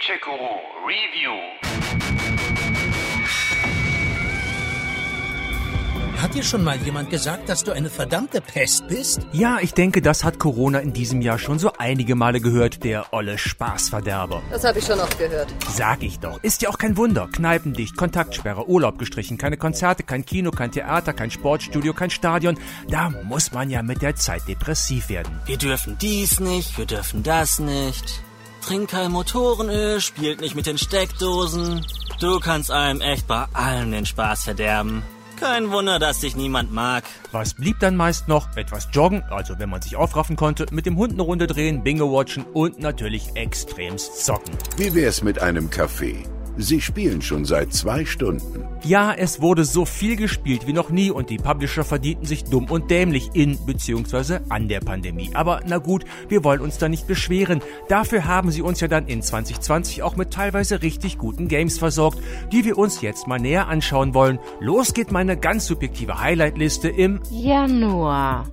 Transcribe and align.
Gencheck-Guru 0.00 0.86
Review. 0.86 1.36
Hat 6.22 6.34
dir 6.34 6.42
schon 6.42 6.64
mal 6.64 6.76
jemand 6.78 7.10
gesagt, 7.10 7.50
dass 7.50 7.64
du 7.64 7.72
eine 7.72 7.90
verdammte 7.90 8.40
Pest 8.40 8.88
bist? 8.88 9.26
Ja, 9.32 9.58
ich 9.60 9.74
denke, 9.74 10.00
das 10.00 10.24
hat 10.24 10.38
Corona 10.38 10.78
in 10.78 10.94
diesem 10.94 11.20
Jahr 11.20 11.38
schon 11.38 11.58
so 11.58 11.72
einige 11.76 12.14
Male 12.14 12.40
gehört, 12.40 12.82
der 12.82 13.12
olle 13.12 13.36
Spaßverderber. 13.36 14.42
Das 14.50 14.64
habe 14.64 14.78
ich 14.78 14.86
schon 14.86 15.00
oft 15.00 15.18
gehört. 15.18 15.52
Sag 15.68 16.02
ich 16.02 16.18
doch. 16.18 16.42
Ist 16.42 16.62
ja 16.62 16.70
auch 16.70 16.78
kein 16.78 16.96
Wunder. 16.96 17.28
Kneipendicht, 17.30 17.96
Kontaktsperre, 17.96 18.68
Urlaub 18.68 18.98
gestrichen, 18.98 19.36
keine 19.36 19.58
Konzerte, 19.58 20.02
kein 20.02 20.24
Kino, 20.24 20.50
kein 20.50 20.72
Theater, 20.72 21.12
kein 21.12 21.30
Sportstudio, 21.30 21.92
kein 21.92 22.10
Stadion. 22.10 22.58
Da 22.88 23.10
muss 23.24 23.52
man 23.52 23.68
ja 23.68 23.82
mit 23.82 24.00
der 24.00 24.16
Zeit 24.16 24.48
depressiv 24.48 25.10
werden. 25.10 25.40
Wir 25.44 25.58
dürfen 25.58 25.98
dies 26.00 26.40
nicht, 26.40 26.78
wir 26.78 26.86
dürfen 26.86 27.22
das 27.22 27.58
nicht. 27.58 28.22
Trink 28.62 28.90
kein 28.90 29.12
Motorenöl, 29.12 30.00
spielt 30.00 30.40
nicht 30.40 30.54
mit 30.54 30.66
den 30.66 30.78
Steckdosen. 30.78 31.84
Du 32.20 32.38
kannst 32.38 32.70
einem 32.70 33.00
echt 33.00 33.26
bei 33.26 33.46
allem 33.52 33.92
den 33.92 34.06
Spaß 34.06 34.44
verderben. 34.44 35.02
Kein 35.40 35.70
Wunder, 35.70 35.98
dass 35.98 36.20
dich 36.20 36.36
niemand 36.36 36.70
mag. 36.70 37.04
Was 37.32 37.54
blieb 37.54 37.80
dann 37.80 37.96
meist 37.96 38.28
noch? 38.28 38.54
Etwas 38.56 38.88
joggen, 38.92 39.22
also 39.30 39.58
wenn 39.58 39.70
man 39.70 39.80
sich 39.80 39.96
aufraffen 39.96 40.36
konnte, 40.36 40.66
mit 40.70 40.84
dem 40.84 40.98
Hund 40.98 41.14
eine 41.14 41.22
Runde 41.22 41.46
drehen, 41.46 41.82
Bingo 41.82 42.12
watchen 42.12 42.44
und 42.52 42.78
natürlich 42.78 43.34
extremst 43.36 44.26
zocken. 44.26 44.54
Wie 44.76 44.94
wär's 44.94 45.22
mit 45.22 45.40
einem 45.40 45.70
Kaffee? 45.70 46.24
Sie 46.62 46.80
spielen 46.80 47.22
schon 47.22 47.46
seit 47.46 47.72
zwei 47.72 48.04
Stunden. 48.04 48.64
Ja, 48.84 49.14
es 49.14 49.40
wurde 49.40 49.64
so 49.64 49.86
viel 49.86 50.16
gespielt 50.16 50.66
wie 50.66 50.74
noch 50.74 50.90
nie 50.90 51.10
und 51.10 51.30
die 51.30 51.38
Publisher 51.38 51.84
verdienten 51.84 52.26
sich 52.26 52.44
dumm 52.44 52.66
und 52.66 52.90
dämlich 52.90 53.30
in 53.32 53.58
bzw. 53.64 54.40
an 54.50 54.68
der 54.68 54.80
Pandemie. 54.80 55.30
Aber 55.32 55.60
na 55.66 55.78
gut, 55.78 56.04
wir 56.28 56.44
wollen 56.44 56.60
uns 56.60 56.76
da 56.76 56.88
nicht 56.88 57.06
beschweren. 57.06 57.62
Dafür 57.88 58.26
haben 58.26 58.50
sie 58.50 58.60
uns 58.60 58.80
ja 58.80 58.88
dann 58.88 59.06
in 59.06 59.22
2020 59.22 60.02
auch 60.02 60.16
mit 60.16 60.32
teilweise 60.32 60.82
richtig 60.82 61.16
guten 61.16 61.48
Games 61.48 61.78
versorgt, 61.78 62.18
die 62.52 62.64
wir 62.64 62.76
uns 62.76 63.00
jetzt 63.00 63.26
mal 63.26 63.40
näher 63.40 63.68
anschauen 63.68 64.12
wollen. 64.12 64.38
Los 64.60 64.92
geht 64.92 65.12
meine 65.12 65.38
ganz 65.38 65.66
subjektive 65.66 66.20
Highlight-Liste 66.20 66.88
im 66.88 67.20
Januar. 67.30 68.46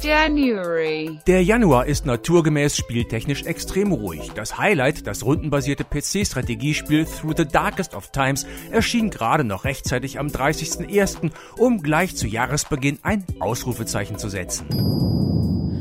January. 0.00 1.18
Der 1.26 1.42
Januar 1.42 1.86
ist 1.86 2.06
naturgemäß 2.06 2.76
spieltechnisch 2.76 3.44
extrem 3.44 3.92
ruhig. 3.92 4.32
Das 4.34 4.58
Highlight, 4.58 5.06
das 5.06 5.24
rundenbasierte 5.24 5.84
PC-Strategiespiel 5.84 7.06
Through 7.06 7.34
the 7.36 7.46
Darkest 7.46 7.94
of 7.94 8.10
Times, 8.10 8.46
erschien 8.70 9.10
gerade 9.10 9.44
noch 9.44 9.64
rechtzeitig 9.64 10.18
am 10.18 10.28
30.01., 10.28 11.30
um 11.58 11.82
gleich 11.82 12.16
zu 12.16 12.26
Jahresbeginn 12.26 12.98
ein 13.02 13.24
Ausrufezeichen 13.40 14.18
zu 14.18 14.28
setzen. 14.28 14.66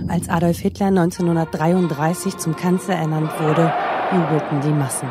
Als 0.08 0.30
Adolf 0.30 0.60
Hitler 0.60 0.88
1933 0.88 2.38
zum 2.38 2.56
Kanzler 2.56 2.96
ernannt 2.96 3.32
wurde, 3.40 3.74
jubelten 4.12 4.62
die 4.62 4.74
Massen. 4.74 5.10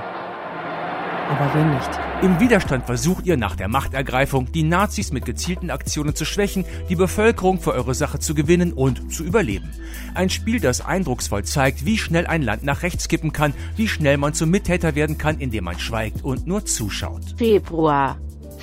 Aber 1.33 1.55
wir 1.55 1.65
nicht. 1.65 1.91
Im 2.21 2.41
Widerstand 2.41 2.85
versucht 2.85 3.25
ihr 3.25 3.39
nach 3.39 3.57
der 3.57 3.69
Machtergreifung, 3.69 4.53
die 4.53 4.65
Nazis 4.65 5.13
mit 5.13 5.25
gezielten 5.25 5.71
Aktionen 5.71 6.15
zu 6.15 6.27
schwächen, 6.27 6.67
die 6.91 6.95
Bevölkerung 6.95 7.59
für 7.59 7.73
eure 7.73 7.95
Sache 7.95 8.19
zu 8.19 8.35
gewinnen 8.35 8.75
und 8.75 9.11
zu 9.11 9.25
überleben. 9.25 9.71
Ein 10.15 10.29
Spiel, 10.29 10.61
das 10.61 10.83
eindrucksvoll 10.83 11.43
zeigt, 11.45 11.87
wie 11.87 11.97
schnell 11.97 12.27
ein 12.27 12.43
Land 12.43 12.65
nach 12.65 12.83
rechts 12.83 13.09
kippen 13.09 13.33
kann, 13.33 13.55
wie 13.77 13.89
schnell 13.89 14.19
man 14.19 14.35
zum 14.35 14.51
Mittäter 14.51 14.95
werden 14.95 15.17
kann, 15.17 15.39
indem 15.39 15.65
man 15.65 15.79
schweigt 15.79 16.23
und 16.23 16.47
nur 16.47 16.67
zuschaut. 16.67 17.35
Februar. 17.39 18.19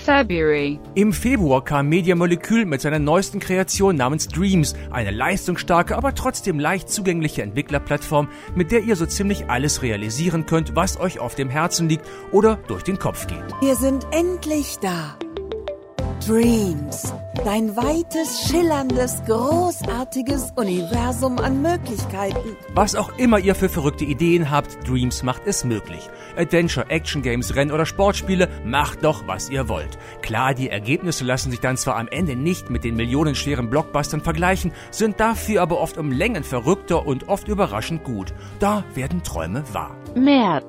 February. 0.10 0.80
Im 0.96 1.14
Februar 1.14 1.64
kam 1.64 1.88
Media 1.88 2.16
Molecule 2.16 2.66
mit 2.66 2.82
seiner 2.82 2.98
neuesten 2.98 3.40
Kreation 3.40 3.96
namens 3.96 4.28
Dreams, 4.28 4.74
eine 4.90 5.12
leistungsstarke, 5.12 5.96
aber 5.96 6.16
trotzdem 6.16 6.60
leicht 6.60 6.90
zugängliche 6.90 7.44
Entwicklerplattform, 7.44 8.28
mit 8.56 8.72
der 8.72 8.82
ihr 8.82 8.96
so 8.96 9.06
ziemlich 9.06 9.52
alles 9.52 9.84
realisieren 9.84 10.48
könnt, 10.48 10.76
was 10.76 11.00
euch 11.00 11.20
auf 11.20 11.36
dem 11.36 11.52
Herzen 11.52 11.88
liegt 11.88 12.08
oder 12.32 12.56
durch 12.68 12.82
den 12.82 12.98
Kopf 12.98 13.28
geht. 13.28 13.38
Wir 13.62 13.76
sind 13.76 14.08
endlich 14.12 14.80
da. 14.82 15.16
Dreams. 16.26 17.14
Dein 17.46 17.76
weites, 17.78 18.48
schillerndes, 18.50 19.24
großartiges 19.26 20.52
Universum 20.58 21.40
an 21.40 21.62
Möglichkeiten. 21.62 22.58
Was 22.74 22.96
auch 22.96 23.18
immer 23.18 23.40
ihr 23.40 23.56
für 23.56 23.70
verrückte 23.70 24.04
Ideen 24.04 24.52
habt, 24.52 24.88
Dreams 24.88 25.24
macht 25.24 25.44
es 25.46 25.64
möglich. 25.64 26.10
Adventure, 26.38 26.90
Action 26.90 27.22
Games, 27.22 27.56
Renn- 27.56 27.72
oder 27.72 27.86
Sportspiele, 27.86 28.50
macht 28.66 29.06
doch, 29.06 29.26
was 29.26 29.50
ihr 29.50 29.70
wollt. 29.70 29.98
Klar, 30.22 30.54
die 30.54 30.70
Ergebnisse 30.70 31.24
lassen 31.24 31.50
sich 31.50 31.62
dann 31.62 31.78
zwar 31.78 31.96
am 31.96 32.10
Ende 32.10 32.36
nicht 32.36 32.70
mit 32.70 32.84
den 32.84 32.96
millionenschweren 32.96 33.70
Blockbustern 33.70 34.22
vergleichen, 34.22 34.74
sind 34.92 35.20
dafür 35.20 35.62
aber 35.62 35.80
oft 35.80 35.98
um 35.98 36.12
Längen 36.12 36.44
verrückter 36.44 37.06
und 37.06 37.30
oft 37.30 37.48
überraschend 37.48 38.04
gut. 38.04 38.34
Da 38.60 38.84
werden 38.96 39.24
Träume 39.24 39.64
wahr. 39.72 39.96
März. 40.14 40.66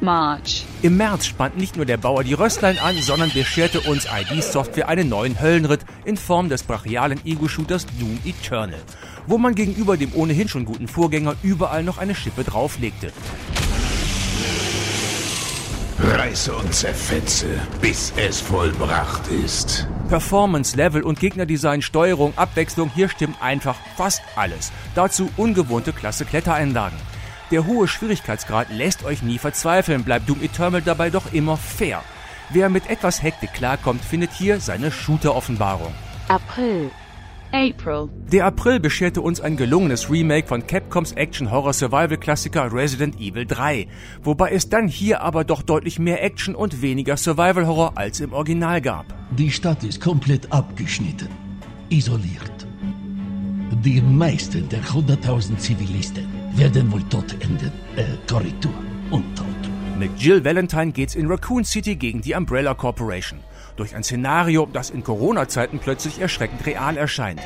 March. 0.00 0.66
Im 0.82 0.96
März 0.96 1.26
spannt 1.26 1.58
nicht 1.58 1.76
nur 1.76 1.84
der 1.84 1.98
Bauer 1.98 2.24
die 2.24 2.32
Röstlein 2.32 2.78
an, 2.78 2.96
sondern 3.02 3.30
bescherte 3.30 3.82
uns 3.82 4.06
ID 4.06 4.42
Software 4.42 4.88
einen 4.88 5.10
neuen 5.10 5.38
Höllenritt 5.38 5.84
in 6.06 6.16
Form 6.16 6.48
des 6.48 6.62
brachialen 6.62 7.20
Ego-Shooters 7.26 7.84
Doom 7.98 8.18
Eternal, 8.24 8.80
wo 9.26 9.36
man 9.36 9.54
gegenüber 9.54 9.98
dem 9.98 10.14
ohnehin 10.14 10.48
schon 10.48 10.64
guten 10.64 10.88
Vorgänger 10.88 11.34
überall 11.42 11.82
noch 11.82 11.98
eine 11.98 12.14
Schippe 12.14 12.44
drauflegte. 12.44 13.12
Reiße 15.98 16.54
und 16.54 16.74
zerfetze, 16.74 17.60
bis 17.82 18.14
es 18.16 18.40
vollbracht 18.40 19.28
ist. 19.28 19.86
Performance, 20.08 20.78
Level 20.78 21.02
und 21.02 21.20
Gegnerdesign, 21.20 21.82
Steuerung, 21.82 22.32
Abwechslung, 22.36 22.90
hier 22.94 23.10
stimmt 23.10 23.36
einfach 23.42 23.76
fast 23.98 24.22
alles. 24.34 24.72
Dazu 24.94 25.28
ungewohnte 25.36 25.92
klasse 25.92 26.24
Klettereinlagen. 26.24 26.96
Der 27.50 27.66
hohe 27.66 27.88
Schwierigkeitsgrad 27.88 28.70
lässt 28.70 29.04
euch 29.04 29.22
nie 29.22 29.38
verzweifeln, 29.38 30.04
bleibt 30.04 30.28
Doom 30.28 30.40
Eternal 30.40 30.82
dabei 30.82 31.10
doch 31.10 31.32
immer 31.32 31.56
fair. 31.56 32.02
Wer 32.50 32.68
mit 32.68 32.88
etwas 32.88 33.22
Hektik 33.22 33.52
klarkommt, 33.52 34.04
findet 34.04 34.32
hier 34.32 34.60
seine 34.60 34.92
Shooter-Offenbarung. 34.92 35.92
April. 36.28 36.90
April. 37.52 38.08
Der 38.30 38.46
April 38.46 38.78
bescherte 38.78 39.20
uns 39.20 39.40
ein 39.40 39.56
gelungenes 39.56 40.08
Remake 40.08 40.46
von 40.46 40.64
Capcoms 40.64 41.10
Action-Horror-Survival-Klassiker 41.12 42.72
Resident 42.72 43.20
Evil 43.20 43.44
3, 43.44 43.88
wobei 44.22 44.52
es 44.52 44.68
dann 44.68 44.86
hier 44.86 45.20
aber 45.20 45.42
doch 45.42 45.62
deutlich 45.62 45.98
mehr 45.98 46.22
Action 46.22 46.54
und 46.54 46.80
weniger 46.80 47.16
Survival-Horror 47.16 47.92
als 47.96 48.20
im 48.20 48.32
Original 48.32 48.80
gab. 48.80 49.06
Die 49.32 49.50
Stadt 49.50 49.82
ist 49.82 50.00
komplett 50.00 50.52
abgeschnitten, 50.52 51.28
isoliert. 51.88 52.66
Die 53.82 54.00
meisten 54.00 54.68
der 54.68 54.82
100.000 54.82 55.56
Zivilisten 55.56 56.39
werden 56.54 56.90
wohl 56.92 57.02
tot 57.04 57.32
enden. 57.40 57.72
Äh, 57.96 58.04
Korrektur, 58.28 58.72
untot. 59.10 59.46
Mit 59.98 60.18
Jill 60.18 60.44
Valentine 60.44 60.92
geht's 60.92 61.14
in 61.14 61.26
Raccoon 61.26 61.64
City 61.64 61.94
gegen 61.94 62.22
die 62.22 62.34
Umbrella 62.34 62.74
Corporation. 62.74 63.40
Durch 63.76 63.94
ein 63.94 64.02
Szenario, 64.02 64.66
das 64.72 64.90
in 64.90 65.04
Corona-Zeiten 65.04 65.78
plötzlich 65.78 66.20
erschreckend 66.20 66.64
real 66.66 66.96
erscheint. 66.96 67.40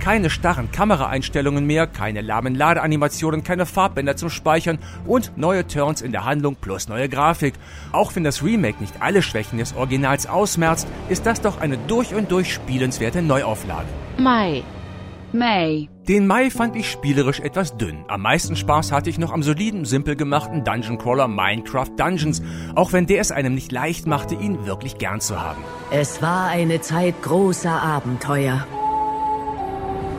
Keine 0.00 0.30
starren 0.30 0.72
Kameraeinstellungen 0.72 1.64
mehr, 1.64 1.86
keine 1.86 2.22
lahmen 2.22 2.56
Ladeanimationen, 2.56 3.44
keine 3.44 3.66
Farbbänder 3.66 4.16
zum 4.16 4.30
Speichern 4.30 4.78
und 5.06 5.38
neue 5.38 5.64
Turns 5.68 6.02
in 6.02 6.10
der 6.10 6.24
Handlung 6.24 6.56
plus 6.56 6.88
neue 6.88 7.08
Grafik. 7.08 7.54
Auch 7.92 8.16
wenn 8.16 8.24
das 8.24 8.42
Remake 8.42 8.80
nicht 8.80 8.94
alle 9.00 9.22
Schwächen 9.22 9.58
des 9.58 9.76
Originals 9.76 10.26
ausmerzt, 10.26 10.88
ist 11.08 11.24
das 11.24 11.40
doch 11.40 11.60
eine 11.60 11.78
durch 11.86 12.14
und 12.14 12.32
durch 12.32 12.52
spielenswerte 12.52 13.22
Neuauflage. 13.22 13.86
Mai. 14.18 14.64
May. 15.32 15.91
Den 16.08 16.26
Mai 16.26 16.50
fand 16.50 16.74
ich 16.74 16.90
spielerisch 16.90 17.38
etwas 17.38 17.76
dünn. 17.76 18.04
Am 18.08 18.22
meisten 18.22 18.56
Spaß 18.56 18.90
hatte 18.90 19.08
ich 19.08 19.18
noch 19.18 19.32
am 19.32 19.44
soliden, 19.44 19.84
simpel 19.84 20.16
gemachten 20.16 20.64
Dungeon 20.64 20.98
Crawler 20.98 21.28
Minecraft 21.28 21.90
Dungeons, 21.96 22.42
auch 22.74 22.92
wenn 22.92 23.06
der 23.06 23.20
es 23.20 23.30
einem 23.30 23.54
nicht 23.54 23.70
leicht 23.70 24.08
machte, 24.08 24.34
ihn 24.34 24.66
wirklich 24.66 24.98
gern 24.98 25.20
zu 25.20 25.40
haben. 25.40 25.62
Es 25.92 26.20
war 26.20 26.48
eine 26.48 26.80
Zeit 26.80 27.22
großer 27.22 27.80
Abenteuer 27.80 28.66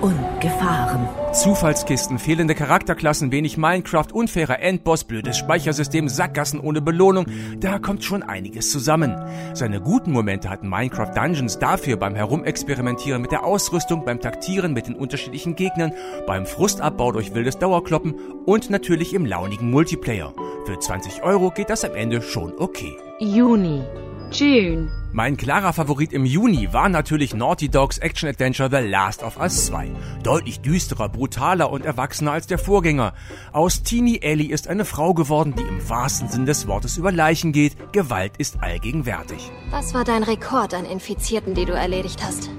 und 0.04 0.20
Gefahren. 0.42 1.08
Zufallskisten, 1.32 2.20
fehlende 2.20 2.56
Charakterklassen, 2.56 3.32
wenig 3.32 3.58
Minecraft, 3.58 4.12
unfairer 4.12 4.60
Endboss, 4.60 5.06
blödes 5.06 5.38
Speichersystem, 5.38 6.10
Sackgassen 6.10 6.60
ohne 6.60 6.82
Belohnung, 6.82 7.26
da 7.62 7.80
kommt 7.80 8.04
schon 8.04 8.22
einiges 8.22 8.70
zusammen. 8.70 9.16
Seine 9.54 9.80
guten 9.80 10.12
Momente 10.12 10.50
hatten 10.50 10.68
Minecraft 10.68 11.14
Dungeons 11.16 11.58
dafür 11.58 11.96
beim 11.96 12.16
Herumexperimentieren 12.16 13.22
mit 13.22 13.32
der 13.32 13.46
Ausrüstung, 13.46 14.04
beim 14.04 14.20
Taktieren 14.20 14.74
mit 14.74 14.88
den 14.88 14.96
unterschiedlichen 14.96 15.56
Gegnern, 15.56 15.94
beim 16.28 16.46
Frustabbau 16.46 17.14
durch 17.14 17.34
wildes 17.34 17.58
Dauerkloppen 17.58 18.14
und 18.46 18.70
natürlich 18.70 19.14
im 19.14 19.26
launigen 19.26 19.72
Multiplayer. 19.72 20.34
Für 20.66 20.78
20 20.78 21.24
Euro 21.24 21.50
geht 21.50 21.70
das 21.70 21.86
am 21.86 21.96
Ende 21.96 22.22
schon 22.22 22.52
okay. 22.60 22.92
Juni. 23.20 23.84
June. 24.32 24.90
Mein 25.12 25.38
klarer 25.38 25.74
Favorit 25.74 26.12
im 26.12 26.26
Juni 26.26 26.74
war 26.74 26.90
natürlich 26.90 27.36
Naughty 27.36 27.70
Dogs 27.70 28.00
Action 28.00 28.28
Adventure 28.28 28.70
The 28.70 28.88
Last 28.88 29.22
of 29.22 29.38
Us 29.38 29.68
2. 29.68 29.92
Deutlich 30.24 30.62
düsterer, 30.62 31.08
brutaler 31.08 31.72
und 31.72 31.86
erwachsener 31.86 32.32
als 32.32 32.48
der 32.48 32.58
Vorgänger. 32.58 33.14
Aus 33.52 33.84
Teenie 33.84 34.22
Ellie 34.22 34.52
ist 34.52 34.68
eine 34.68 34.86
Frau 34.86 35.14
geworden, 35.14 35.54
die 35.56 35.62
im 35.62 35.88
wahrsten 35.88 36.30
Sinn 36.30 36.48
des 36.48 36.66
Wortes 36.66 36.98
über 36.98 37.12
Leichen 37.12 37.52
geht. 37.52 37.94
Gewalt 37.94 38.34
ist 38.38 38.64
allgegenwärtig. 38.64 39.52
Was 39.70 39.94
war 39.94 40.04
dein 40.04 40.24
Rekord 40.24 40.74
an 40.74 40.86
Infizierten, 40.86 41.54
die 41.54 41.66
du 41.66 41.74
erledigt 41.74 42.24
hast? 42.26 42.50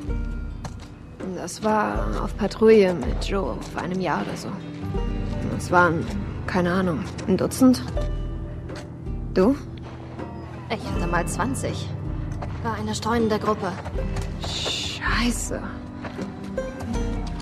Das 1.35 1.65
war 1.65 2.23
auf 2.23 2.37
Patrouille 2.37 2.95
mit 2.95 3.25
Joe 3.25 3.59
vor 3.73 3.83
einem 3.83 4.01
Jahr 4.01 4.23
oder 4.23 4.37
so. 4.37 4.49
Es 5.59 5.71
waren, 5.71 6.07
keine 6.47 6.73
Ahnung, 6.73 7.01
ein 7.27 7.37
Dutzend. 7.37 7.83
Du? 9.35 9.57
Ich 10.71 10.91
hatte 10.91 11.07
mal 11.07 11.27
20. 11.27 11.89
War 12.63 12.75
eine 12.75 12.95
streunende 12.95 13.39
Gruppe. 13.39 13.73
Scheiße. 14.43 15.63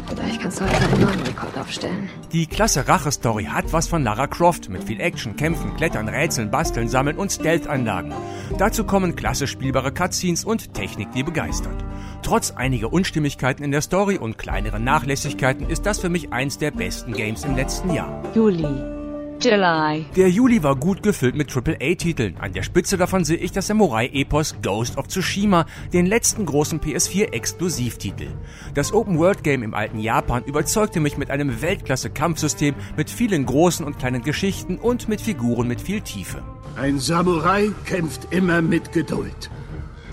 Vielleicht 0.08 0.40
kannst 0.40 0.60
du 0.60 0.64
heute 0.64 0.84
einen 0.84 1.00
neuen 1.00 1.20
Rekord 1.22 1.56
aufstellen. 1.58 2.08
Die 2.32 2.46
klasse 2.46 2.86
Rache-Story 2.86 3.44
hat 3.44 3.72
was 3.72 3.88
von 3.88 4.02
Lara 4.02 4.26
Croft 4.26 4.68
mit 4.68 4.84
viel 4.84 5.00
Action, 5.00 5.36
Kämpfen, 5.36 5.76
Klettern, 5.76 6.08
Rätseln, 6.08 6.50
Basteln, 6.50 6.88
Sammeln 6.88 7.16
und 7.16 7.32
Stealth-Anlagen. 7.32 8.12
Dazu 8.58 8.84
kommen 8.84 9.16
klasse 9.16 9.46
spielbare 9.46 9.92
Cutscenes 9.92 10.44
und 10.44 10.74
Technik, 10.74 11.12
die 11.12 11.22
begeistert. 11.22 11.84
Trotz 12.22 12.52
einiger 12.52 12.92
Unstimmigkeiten 12.92 13.64
in 13.64 13.72
der 13.72 13.80
Story 13.80 14.18
und 14.18 14.38
kleineren 14.38 14.84
Nachlässigkeiten 14.84 15.68
ist 15.68 15.86
das 15.86 15.98
für 15.98 16.08
mich 16.08 16.32
eins 16.32 16.58
der 16.58 16.70
besten 16.70 17.12
Games 17.12 17.44
im 17.44 17.56
letzten 17.56 17.92
Jahr. 17.92 18.22
Juli. 18.34 19.01
July. 19.44 20.06
Der 20.14 20.30
Juli 20.30 20.62
war 20.62 20.76
gut 20.76 21.02
gefüllt 21.02 21.34
mit 21.34 21.54
AAA-Titeln. 21.54 22.36
An 22.38 22.52
der 22.52 22.62
Spitze 22.62 22.96
davon 22.96 23.24
sehe 23.24 23.36
ich 23.36 23.50
das 23.50 23.66
Samurai-Epos 23.66 24.56
Ghost 24.62 24.96
of 24.96 25.08
Tsushima, 25.08 25.66
den 25.92 26.06
letzten 26.06 26.46
großen 26.46 26.80
PS4-Exklusivtitel. 26.80 28.28
Das 28.74 28.92
Open-World-Game 28.92 29.62
im 29.62 29.74
alten 29.74 29.98
Japan 29.98 30.44
überzeugte 30.44 31.00
mich 31.00 31.18
mit 31.18 31.30
einem 31.30 31.60
Weltklasse-Kampfsystem 31.60 32.74
mit 32.96 33.10
vielen 33.10 33.44
großen 33.44 33.84
und 33.84 33.98
kleinen 33.98 34.22
Geschichten 34.22 34.78
und 34.78 35.08
mit 35.08 35.20
Figuren 35.20 35.66
mit 35.66 35.80
viel 35.80 36.00
Tiefe. 36.00 36.42
Ein 36.76 36.98
Samurai 36.98 37.70
kämpft 37.84 38.32
immer 38.32 38.62
mit 38.62 38.92
Geduld 38.92 39.50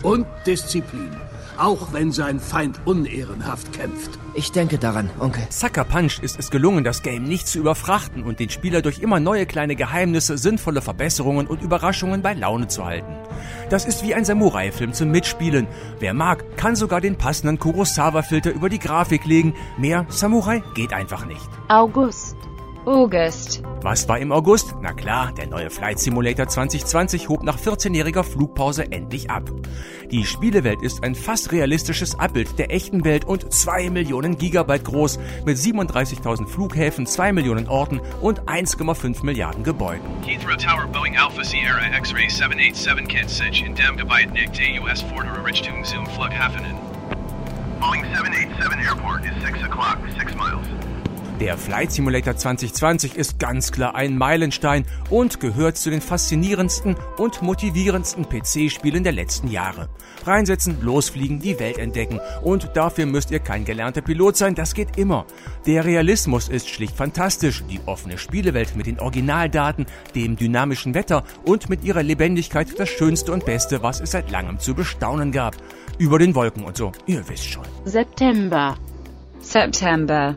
und 0.04 0.26
Disziplin, 0.46 1.12
auch 1.60 1.94
wenn 1.94 2.12
sein 2.12 2.40
Feind 2.40 2.80
unehrenhaft 2.86 3.74
kämpft. 3.74 4.18
Ich 4.34 4.52
denke 4.52 4.78
daran, 4.78 5.10
Onkel. 5.20 5.44
Sucker 5.50 5.84
Punch 5.84 6.20
ist 6.22 6.40
es 6.40 6.50
gelungen, 6.52 6.84
das 6.84 7.04
Game 7.04 7.24
nicht 7.24 7.48
zu 7.48 7.60
überfrachten 7.60 8.24
und 8.24 8.40
den 8.40 8.50
Spieler 8.50 8.82
durch 8.82 9.00
immer 9.00 9.20
neue 9.20 9.46
kleine 9.46 9.76
Geheimnisse, 9.76 10.38
sinnvolle 10.38 10.82
Verbesserungen 10.82 11.48
und 11.48 11.62
Überraschungen 11.62 12.22
bei 12.22 12.34
Laune 12.34 12.68
zu 12.68 12.86
halten. 12.86 13.14
Das 13.70 13.86
ist 13.86 14.04
wie 14.04 14.16
ein 14.16 14.26
Samurai-Film 14.26 14.94
zum 14.94 15.12
Mitspielen. 15.12 15.68
Wer 16.00 16.14
mag, 16.14 16.58
kann 16.58 16.76
sogar 16.76 17.02
den 17.02 17.18
passenden 17.18 17.60
Kurosawa-Filter 17.60 18.52
über 18.52 18.70
die 18.70 18.80
Grafik 18.80 19.26
legen. 19.26 19.54
Mehr 19.78 20.06
Samurai 20.10 20.64
geht 20.76 20.94
einfach 20.94 21.26
nicht. 21.26 21.50
August. 21.68 22.29
August. 22.90 23.62
Was 23.84 24.10
war 24.10 24.18
im 24.18 24.32
August? 24.32 24.74
Na 24.82 24.94
klar, 24.94 25.32
der 25.32 25.46
neue 25.46 25.70
Flight 25.70 26.00
Simulator 26.00 26.48
2020 26.48 27.30
hob 27.30 27.44
nach 27.44 27.60
14-jähriger 27.60 28.24
Flugpause 28.24 28.92
endlich 28.92 29.30
ab. 29.30 29.44
Die 30.10 30.26
Spielewelt 30.26 30.82
ist 30.82 31.04
ein 31.04 31.14
fast 31.14 31.52
realistisches 31.52 32.18
Abbild 32.18 32.58
der 32.58 32.74
echten 32.74 33.06
Welt 33.06 33.26
und 33.26 33.54
2 33.54 33.92
Millionen 33.92 34.40
Gigabyte 34.40 34.86
groß 34.86 35.20
mit 35.46 35.58
37.000 35.58 36.48
Flughäfen, 36.48 37.06
2 37.06 37.32
Millionen 37.32 37.68
Orten 37.68 38.02
und 38.22 38.42
1,5 38.46 39.24
Milliarden 39.24 39.64
Gebäuden. 39.64 40.02
Heathrow 40.26 40.58
Tower 40.58 40.88
Boeing 40.88 41.16
Alpha 41.16 41.44
Sierra 41.44 41.96
X-Ray 41.96 42.28
787 42.28 43.08
Kensich 43.08 43.64
in 43.64 43.76
Dem 43.76 43.98
Gebiet 43.98 44.34
Nick 44.34 44.52
der 44.54 44.82
US 44.82 45.04
Fordere 45.04 45.46
Richtung 45.46 45.86
Zoom 45.86 46.08
Flughafenen. 46.08 46.74
Boeing 47.80 48.04
787 48.16 48.80
Airport 48.84 49.26
is 49.26 49.44
6 49.44 49.60
o'clock, 49.60 50.00
6 50.18 50.34
miles. 50.34 50.89
Der 51.40 51.58
Flight 51.58 51.94
Simulator 51.94 52.36
2020 52.36 53.16
ist 53.16 53.40
ganz 53.40 53.72
klar 53.72 53.96
ein 53.96 54.18
Meilenstein 54.18 54.84
und 55.10 55.40
gehört 55.40 55.78
zu 55.78 55.90
den 55.90 56.02
faszinierendsten 56.02 56.98
und 57.18 57.42
motivierendsten 57.42 58.28
PC-Spielen 58.28 59.06
der 59.06 59.14
letzten 59.14 59.48
Jahre. 59.48 59.88
Reinsetzen, 60.26 60.82
losfliegen, 60.82 61.40
die 61.40 61.58
Welt 61.58 61.78
entdecken 61.78 62.20
und 62.44 62.72
dafür 62.74 63.06
müsst 63.06 63.32
ihr 63.32 63.40
kein 63.40 63.64
gelernter 63.64 64.02
Pilot 64.02 64.36
sein, 64.36 64.54
das 64.54 64.74
geht 64.74 64.98
immer. 64.98 65.26
Der 65.66 65.86
Realismus 65.86 66.50
ist 66.50 66.68
schlicht 66.68 66.98
fantastisch, 66.98 67.64
die 67.70 67.80
offene 67.86 68.18
Spielewelt 68.18 68.76
mit 68.76 68.88
den 68.88 69.00
Originaldaten, 69.00 69.86
dem 70.16 70.36
dynamischen 70.36 70.94
Wetter 70.94 71.24
und 71.46 71.70
mit 71.70 71.86
ihrer 71.86 72.04
Lebendigkeit 72.04 72.78
das 72.78 72.90
Schönste 72.90 73.32
und 73.32 73.46
Beste, 73.46 73.82
was 73.82 74.02
es 74.02 74.12
seit 74.12 74.30
langem 74.30 74.60
zu 74.60 74.76
bestaunen 74.76 75.32
gab. 75.32 75.56
Über 76.00 76.20
den 76.20 76.36
Wolken 76.36 76.66
und 76.66 76.76
so, 76.76 76.92
ihr 77.06 77.26
wisst 77.30 77.46
schon. 77.46 77.64
September. 77.86 78.76
September. 79.40 80.36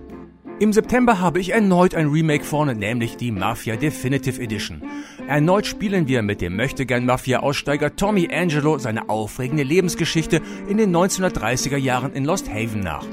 Im 0.58 0.72
September 0.72 1.19
habe 1.19 1.40
ich 1.40 1.50
erneut 1.50 1.94
ein 1.94 2.08
Remake 2.08 2.44
vorne, 2.44 2.75
nämlich 2.75 3.16
die 3.16 3.32
Mafia 3.32 3.76
Definitive 3.76 4.40
Edition. 4.40 4.82
Erneut 5.26 5.66
spielen 5.66 6.06
wir 6.06 6.22
mit 6.22 6.40
dem 6.40 6.56
Möchtegern-Mafia-Aussteiger 6.56 7.96
Tommy 7.96 8.28
Angelo 8.32 8.78
seine 8.78 9.08
aufregende 9.08 9.64
Lebensgeschichte 9.64 10.40
in 10.69 10.76
den 10.76 10.94
1930er 10.94 11.76
Jahren 11.76 12.12
in 12.12 12.25
Lost 12.25 12.49
Haven 12.49 12.81
nach. 12.81 13.06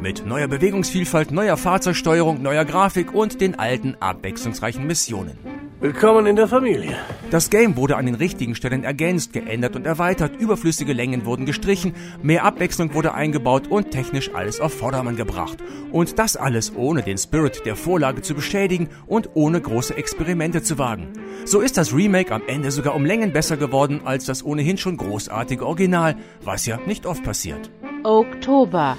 Mit 0.00 0.24
neuer 0.26 0.48
Bewegungsvielfalt, 0.48 1.30
neuer 1.30 1.56
Fahrzeugsteuerung, 1.56 2.40
neuer 2.40 2.64
Grafik 2.64 3.12
und 3.12 3.40
den 3.40 3.58
alten, 3.58 3.96
abwechslungsreichen 4.00 4.86
Missionen. 4.86 5.53
Willkommen 5.84 6.24
in 6.24 6.34
der 6.34 6.48
Familie. 6.48 6.96
Das 7.30 7.50
Game 7.50 7.76
wurde 7.76 7.96
an 7.96 8.06
den 8.06 8.14
richtigen 8.14 8.54
Stellen 8.54 8.84
ergänzt, 8.84 9.34
geändert 9.34 9.76
und 9.76 9.86
erweitert, 9.86 10.34
überflüssige 10.34 10.94
Längen 10.94 11.26
wurden 11.26 11.44
gestrichen, 11.44 11.94
mehr 12.22 12.46
Abwechslung 12.46 12.94
wurde 12.94 13.12
eingebaut 13.12 13.66
und 13.68 13.90
technisch 13.90 14.34
alles 14.34 14.60
auf 14.60 14.72
Vordermann 14.72 15.16
gebracht. 15.16 15.58
Und 15.92 16.18
das 16.18 16.38
alles 16.38 16.74
ohne 16.74 17.02
den 17.02 17.18
Spirit 17.18 17.66
der 17.66 17.76
Vorlage 17.76 18.22
zu 18.22 18.34
beschädigen 18.34 18.88
und 19.06 19.28
ohne 19.34 19.60
große 19.60 19.94
Experimente 19.94 20.62
zu 20.62 20.78
wagen. 20.78 21.12
So 21.44 21.60
ist 21.60 21.76
das 21.76 21.92
Remake 21.92 22.32
am 22.34 22.40
Ende 22.46 22.70
sogar 22.70 22.94
um 22.94 23.04
Längen 23.04 23.34
besser 23.34 23.58
geworden 23.58 24.00
als 24.06 24.24
das 24.24 24.42
ohnehin 24.42 24.78
schon 24.78 24.96
großartige 24.96 25.66
Original, 25.66 26.16
was 26.42 26.64
ja 26.64 26.78
nicht 26.86 27.04
oft 27.04 27.22
passiert. 27.22 27.70
Oktober. 28.04 28.96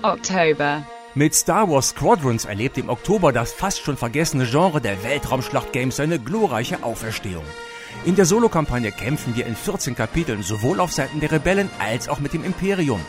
Oktober. 0.00 0.82
Mit 1.14 1.34
Star 1.34 1.68
Wars 1.68 1.90
Squadrons 1.90 2.46
erlebt 2.46 2.78
im 2.78 2.88
Oktober 2.88 3.34
das 3.34 3.52
fast 3.52 3.82
schon 3.82 3.98
vergessene 3.98 4.46
Genre 4.46 4.80
der 4.80 5.02
Weltraumschlacht-Games 5.02 5.96
seine 5.96 6.18
glorreiche 6.18 6.82
Auferstehung. 6.82 7.44
In 8.06 8.16
der 8.16 8.24
Solo-Kampagne 8.24 8.90
kämpfen 8.92 9.36
wir 9.36 9.44
in 9.44 9.54
14 9.54 9.94
Kapiteln 9.94 10.42
sowohl 10.42 10.80
auf 10.80 10.90
Seiten 10.90 11.20
der 11.20 11.30
Rebellen 11.30 11.68
als 11.78 12.08
auch 12.08 12.18
mit 12.18 12.32
dem 12.32 12.44
Imperium. 12.44 13.02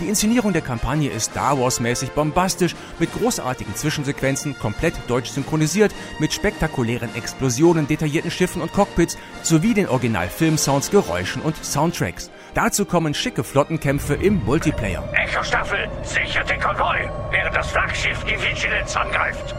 Die 0.00 0.08
Inszenierung 0.08 0.54
der 0.54 0.62
Kampagne 0.62 1.10
ist 1.10 1.32
Star 1.32 1.60
Wars-mäßig 1.60 2.12
bombastisch, 2.12 2.74
mit 2.98 3.12
großartigen 3.12 3.76
Zwischensequenzen, 3.76 4.58
komplett 4.58 4.94
deutsch 5.06 5.28
synchronisiert, 5.28 5.94
mit 6.18 6.32
spektakulären 6.32 7.14
Explosionen, 7.14 7.86
detaillierten 7.86 8.30
Schiffen 8.30 8.62
und 8.62 8.72
Cockpits 8.72 9.18
sowie 9.42 9.74
den 9.74 9.88
Original-Filmsounds, 9.88 10.90
Geräuschen 10.90 11.42
und 11.42 11.62
Soundtracks. 11.62 12.30
Dazu 12.54 12.84
kommen 12.84 13.14
schicke 13.14 13.44
Flottenkämpfe 13.44 14.14
im 14.14 14.44
Multiplayer. 14.44 15.08
Echo-Staffel, 15.14 15.88
sichert 16.02 16.50
den 16.50 16.60
Konvoi, 16.60 17.08
während 17.30 17.56
das 17.56 17.70
Flaggschiff 17.70 18.22
die 18.24 18.40
Vigilance 18.40 19.00
angreift. 19.00 19.54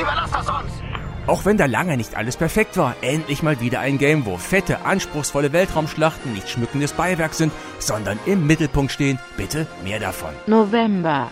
Überlass 0.00 0.30
das 0.32 0.48
uns! 0.48 0.72
Auch 1.26 1.46
wenn 1.46 1.56
da 1.56 1.66
lange 1.66 1.96
nicht 1.96 2.16
alles 2.16 2.36
perfekt 2.36 2.76
war, 2.76 2.96
endlich 3.00 3.42
mal 3.42 3.60
wieder 3.60 3.80
ein 3.80 3.96
Game, 3.96 4.26
wo 4.26 4.36
fette, 4.36 4.84
anspruchsvolle 4.84 5.52
Weltraumschlachten 5.52 6.32
nicht 6.34 6.50
schmückendes 6.50 6.92
Beiwerk 6.92 7.32
sind, 7.32 7.52
sondern 7.78 8.18
im 8.26 8.46
Mittelpunkt 8.46 8.92
stehen. 8.92 9.18
Bitte 9.36 9.66
mehr 9.84 10.00
davon. 10.00 10.30
November. 10.46 11.30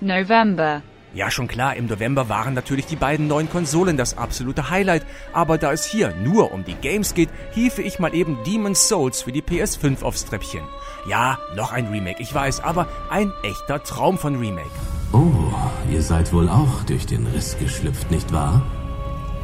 November. 0.00 0.82
Ja, 1.14 1.30
schon 1.30 1.46
klar, 1.46 1.76
im 1.76 1.86
November 1.86 2.28
waren 2.28 2.54
natürlich 2.54 2.86
die 2.86 2.96
beiden 2.96 3.28
neuen 3.28 3.48
Konsolen 3.48 3.96
das 3.96 4.18
absolute 4.18 4.68
Highlight, 4.70 5.06
aber 5.32 5.58
da 5.58 5.72
es 5.72 5.84
hier 5.84 6.12
nur 6.16 6.52
um 6.52 6.64
die 6.64 6.74
Games 6.74 7.14
geht, 7.14 7.28
hiefe 7.52 7.82
ich 7.82 8.00
mal 8.00 8.12
eben 8.16 8.36
Demon's 8.44 8.88
Souls 8.88 9.22
für 9.22 9.30
die 9.30 9.40
PS5 9.40 10.02
aufs 10.02 10.24
Treppchen. 10.24 10.64
Ja, 11.08 11.38
noch 11.54 11.70
ein 11.70 11.86
Remake, 11.86 12.20
ich 12.20 12.34
weiß, 12.34 12.64
aber 12.64 12.88
ein 13.10 13.32
echter 13.44 13.80
Traum 13.84 14.18
von 14.18 14.40
Remake. 14.40 14.68
Oh, 15.12 15.54
ihr 15.88 16.02
seid 16.02 16.32
wohl 16.32 16.48
auch 16.48 16.82
durch 16.82 17.06
den 17.06 17.28
Riss 17.28 17.56
geschlüpft, 17.60 18.10
nicht 18.10 18.32
wahr? 18.32 18.62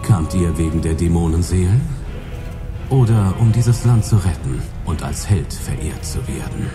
Kamt 0.03 0.35
ihr 0.35 0.59
wegen 0.59 0.83
der 0.83 0.95
Dämonenseelen? 0.95 1.81
Oder 2.89 3.35
um 3.39 3.53
dieses 3.53 3.85
Land 3.85 4.05
zu 4.05 4.17
retten 4.17 4.61
und 4.87 5.05
als 5.05 5.31
Held 5.31 5.53
verehrt 5.53 6.05
zu 6.05 6.19
werden? 6.27 6.69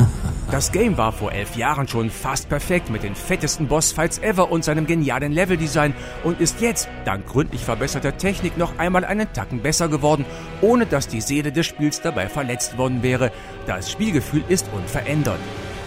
Das 0.50 0.72
Game 0.72 0.96
war 0.96 1.12
vor 1.12 1.30
elf 1.30 1.54
Jahren 1.54 1.86
schon 1.86 2.10
fast 2.10 2.48
perfekt 2.48 2.90
mit 2.90 3.04
den 3.04 3.14
fettesten 3.14 3.68
Bossfights 3.68 4.18
ever 4.18 4.50
und 4.50 4.64
seinem 4.64 4.84
genialen 4.84 5.30
Leveldesign 5.30 5.94
und 6.24 6.40
ist 6.40 6.60
jetzt, 6.60 6.88
dank 7.04 7.24
gründlich 7.28 7.64
verbesserter 7.64 8.16
Technik, 8.16 8.58
noch 8.58 8.76
einmal 8.76 9.04
einen 9.04 9.32
Tacken 9.32 9.62
besser 9.62 9.86
geworden, 9.86 10.24
ohne 10.60 10.86
dass 10.86 11.06
die 11.06 11.20
Seele 11.20 11.52
des 11.52 11.66
Spiels 11.66 12.02
dabei 12.02 12.28
verletzt 12.28 12.76
worden 12.76 13.04
wäre. 13.04 13.30
Das 13.66 13.92
Spielgefühl 13.92 14.42
ist 14.48 14.68
unverändert. 14.74 15.38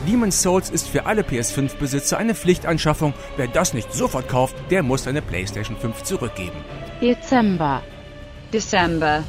Demon's 0.08 0.42
Souls 0.42 0.70
ist 0.70 0.88
für 0.88 1.08
alle 1.08 1.24
PS5-Besitzer 1.24 2.18
eine 2.18 2.34
Pflichtanschaffung. 2.34 3.14
Wer 3.36 3.50
das 3.50 3.74
nicht 3.74 3.94
sofort 3.94 4.30
kauft, 4.30 4.56
der 4.72 4.82
muss 4.82 5.04
seine 5.04 5.22
PlayStation 5.22 5.76
5 5.76 6.04
zurückgeben. 6.04 6.64
Dezember. 7.02 7.84
December. 8.54 9.24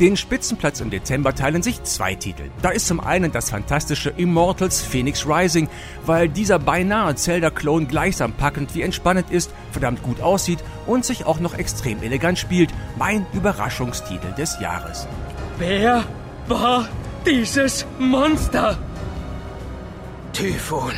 Den 0.00 0.16
Spitzenplatz 0.16 0.80
im 0.80 0.90
Dezember 0.90 1.34
teilen 1.34 1.62
sich 1.62 1.82
zwei 1.84 2.16
Titel. 2.16 2.50
Da 2.62 2.70
ist 2.70 2.88
zum 2.88 2.98
einen 2.98 3.30
das 3.30 3.50
fantastische 3.50 4.10
Immortals 4.10 4.82
Phoenix 4.82 5.24
Rising, 5.24 5.68
weil 6.04 6.28
dieser 6.28 6.58
beinahe 6.58 7.14
Zelda-Klon 7.14 7.86
gleichsam 7.86 8.32
packend 8.32 8.74
wie 8.74 8.82
entspannend 8.82 9.30
ist, 9.30 9.52
verdammt 9.70 10.02
gut 10.02 10.20
aussieht 10.20 10.58
und 10.86 11.04
sich 11.04 11.26
auch 11.26 11.38
noch 11.38 11.56
extrem 11.56 12.02
elegant 12.02 12.40
spielt. 12.40 12.70
Mein 12.98 13.24
Überraschungstitel 13.32 14.32
des 14.36 14.58
Jahres. 14.58 15.06
Wer 15.58 16.02
war 16.48 16.88
dieses 17.24 17.86
Monster? 18.00 18.76
Typhon. 20.32 20.92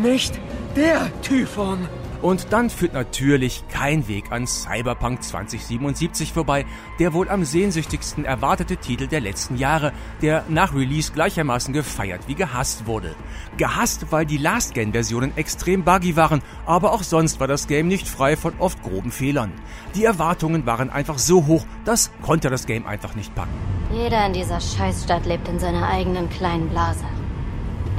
Nicht 0.00 0.38
der 0.76 1.10
Typhon. 1.22 1.88
Und 2.22 2.52
dann 2.52 2.68
führt 2.68 2.92
natürlich 2.92 3.64
kein 3.68 4.06
Weg 4.06 4.30
an 4.30 4.46
Cyberpunk 4.46 5.22
2077 5.22 6.32
vorbei, 6.32 6.66
der 6.98 7.14
wohl 7.14 7.30
am 7.30 7.44
sehnsüchtigsten 7.44 8.24
erwartete 8.24 8.76
Titel 8.76 9.06
der 9.06 9.20
letzten 9.20 9.56
Jahre, 9.56 9.92
der 10.20 10.44
nach 10.48 10.74
Release 10.74 11.12
gleichermaßen 11.12 11.72
gefeiert 11.72 12.22
wie 12.26 12.34
gehasst 12.34 12.86
wurde. 12.86 13.14
Gehasst, 13.56 14.06
weil 14.10 14.26
die 14.26 14.36
Last-Gen-Versionen 14.36 15.36
extrem 15.36 15.82
buggy 15.82 16.16
waren, 16.16 16.42
aber 16.66 16.92
auch 16.92 17.02
sonst 17.02 17.40
war 17.40 17.48
das 17.48 17.66
Game 17.66 17.88
nicht 17.88 18.06
frei 18.06 18.36
von 18.36 18.52
oft 18.58 18.82
groben 18.82 19.12
Fehlern. 19.12 19.52
Die 19.94 20.04
Erwartungen 20.04 20.66
waren 20.66 20.90
einfach 20.90 21.18
so 21.18 21.46
hoch, 21.46 21.64
das 21.84 22.10
konnte 22.22 22.50
das 22.50 22.66
Game 22.66 22.86
einfach 22.86 23.14
nicht 23.14 23.34
packen. 23.34 23.54
Jeder 23.92 24.26
in 24.26 24.34
dieser 24.34 24.60
Scheißstadt 24.60 25.24
lebt 25.24 25.48
in 25.48 25.58
seiner 25.58 25.88
eigenen 25.88 26.28
kleinen 26.28 26.68
Blase. 26.68 27.04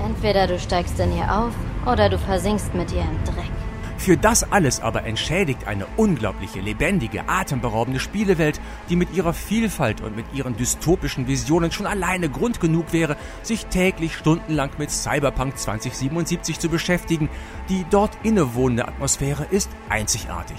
Entweder 0.06 0.48
du 0.48 0.60
steigst 0.60 1.00
in 1.00 1.16
ihr 1.18 1.32
auf 1.32 1.54
oder 1.86 2.10
du 2.10 2.18
versinkst 2.18 2.74
mit 2.74 2.92
ihr 2.92 3.02
im 3.02 3.24
Dreck. 3.26 3.61
Für 4.02 4.18
das 4.18 4.52
alles 4.52 4.80
aber 4.80 5.04
entschädigt 5.04 5.68
eine 5.68 5.86
unglaubliche, 5.96 6.60
lebendige, 6.60 7.30
atemberaubende 7.30 8.00
Spielewelt, 8.00 8.60
die 8.90 8.96
mit 8.96 9.14
ihrer 9.14 9.32
Vielfalt 9.32 10.02
und 10.02 10.16
mit 10.16 10.26
ihren 10.34 10.58
dystopischen 10.58 11.28
Visionen 11.28 11.72
schon 11.72 11.86
alleine 11.86 12.28
Grund 12.28 12.60
genug 12.60 12.94
wäre, 12.94 13.16
sich 13.44 13.68
täglich 13.68 14.18
stundenlang 14.18 14.72
mit 14.80 14.90
Cyberpunk 14.90 15.56
2077 15.56 16.58
zu 16.58 16.68
beschäftigen. 16.68 17.30
Die 17.70 17.86
dort 17.92 18.18
innewohnende 18.24 18.88
Atmosphäre 18.88 19.46
ist 19.52 19.70
einzigartig. 19.88 20.58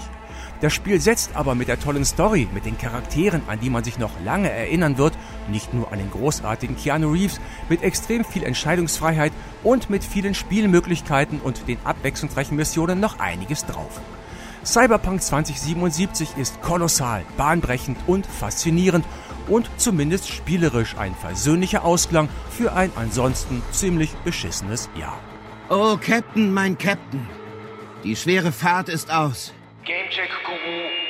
Das 0.63 0.71
Spiel 0.71 1.01
setzt 1.01 1.35
aber 1.35 1.55
mit 1.55 1.67
der 1.67 1.77
tollen 1.77 2.05
Story, 2.05 2.47
mit 2.53 2.65
den 2.65 2.77
Charakteren, 2.77 3.41
an 3.47 3.59
die 3.59 3.69
man 3.69 3.83
sich 3.83 3.99
noch 3.99 4.11
lange 4.23 4.49
erinnern 4.49 4.97
wird, 4.97 5.11
nicht 5.49 5.73
nur 5.73 5.91
an 5.91 5.97
den 5.97 6.09
großartigen 6.09 6.77
Keanu 6.77 7.11
Reeves, 7.11 7.41
mit 7.67 7.83
extrem 7.83 8.23
viel 8.23 8.43
Entscheidungsfreiheit 8.43 9.33
und 9.61 9.89
mit 9.89 10.05
vielen 10.05 10.33
Spielmöglichkeiten 10.33 11.41
und 11.41 11.67
den 11.67 11.79
abwechslungsreichen 11.83 12.55
Missionen 12.55 13.01
noch 13.01 13.19
einiges 13.19 13.65
drauf. 13.65 13.99
Cyberpunk 14.63 15.21
2077 15.21 16.37
ist 16.37 16.61
kolossal, 16.61 17.25
bahnbrechend 17.35 17.97
und 18.07 18.25
faszinierend 18.25 19.03
und 19.49 19.69
zumindest 19.75 20.29
spielerisch 20.29 20.95
ein 20.97 21.13
versöhnlicher 21.13 21.83
Ausklang 21.83 22.29
für 22.49 22.71
ein 22.71 22.89
ansonsten 22.95 23.61
ziemlich 23.73 24.13
beschissenes 24.23 24.89
Jahr. 24.97 25.19
Oh, 25.67 25.97
Captain, 25.97 26.53
mein 26.53 26.77
Captain. 26.77 27.27
Die 28.05 28.15
schwere 28.15 28.53
Fahrt 28.53 28.87
ist 28.87 29.11
aus. 29.11 29.51
check 30.13 30.29
Google. 30.45 31.02